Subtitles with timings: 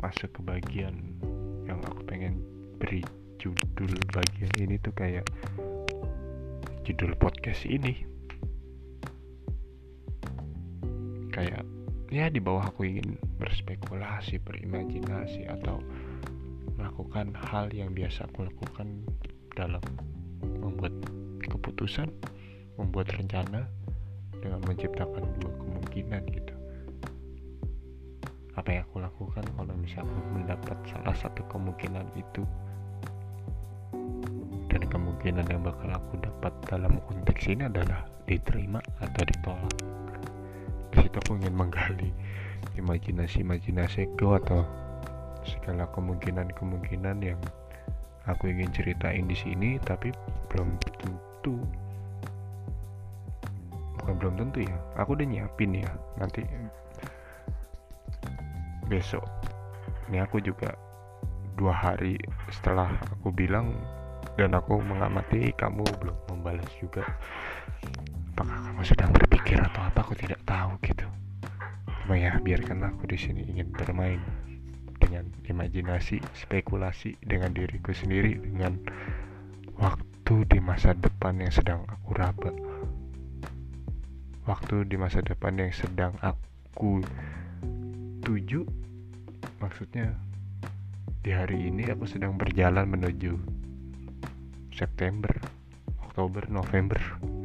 [0.00, 0.96] masuk ke bagian
[1.68, 2.40] yang aku pengen
[2.80, 3.04] beri
[3.36, 5.28] judul bagian ini tuh kayak
[6.88, 8.00] judul podcast ini.
[11.36, 11.68] Kayak
[12.08, 15.84] ya di bawah aku ingin berspekulasi berimajinasi atau
[16.80, 19.04] melakukan hal yang biasa aku lakukan
[19.52, 19.84] dalam
[20.40, 20.96] membuat
[21.44, 22.08] keputusan
[22.80, 23.68] membuat rencana
[24.40, 26.54] dengan menciptakan dua kemungkinan gitu
[28.54, 32.42] apa yang aku lakukan kalau misalnya aku mendapat salah satu kemungkinan itu?
[34.70, 39.74] Dan kemungkinan yang bakal aku dapat dalam konteks ini adalah diterima atau ditolak.
[40.94, 42.14] Situ aku ingin menggali
[42.78, 44.62] imajinasi-imajinasiku atau
[45.42, 47.40] segala kemungkinan-kemungkinan yang
[48.30, 50.14] aku ingin ceritain di sini tapi
[50.50, 51.58] belum tentu.
[53.98, 55.90] Bukan belum tentu ya aku udah nyiapin ya.
[56.22, 56.46] Nanti
[58.86, 59.24] besok.
[60.08, 60.76] Ini aku juga
[61.54, 62.18] dua hari
[62.50, 63.72] setelah aku bilang
[64.34, 67.06] dan aku mengamati kamu belum membalas juga.
[68.34, 70.02] Apakah kamu sedang berpikir atau apa?
[70.02, 71.06] Aku tidak tahu gitu.
[72.04, 74.18] Cuma ya biarkan aku di sini ingin bermain
[74.98, 78.76] dengan imajinasi spekulasi dengan diriku sendiri dengan
[79.78, 82.50] waktu di masa depan yang sedang aku raba.
[84.44, 87.00] Waktu di masa depan yang sedang aku
[88.24, 88.64] tuju
[89.60, 90.16] maksudnya
[91.20, 93.36] di hari ini aku sedang berjalan menuju
[94.72, 95.32] September
[96.00, 97.00] Oktober November.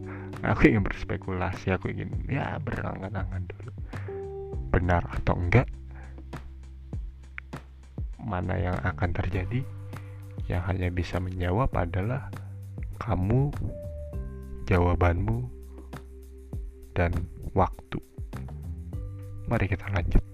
[0.52, 3.72] Aku ingin berspekulasi aku ingin ya berangan-angan dulu.
[4.68, 5.64] Benar atau enggak
[8.20, 9.64] mana yang akan terjadi
[10.48, 12.28] yang hanya bisa menjawab adalah
[13.00, 13.52] kamu
[14.68, 15.48] jawabanmu
[16.92, 17.12] dan
[17.56, 18.00] waktu.
[19.48, 20.33] Mari kita lanjut